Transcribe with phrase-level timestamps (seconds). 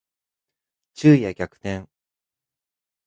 [0.95, 1.87] 昼夜逆転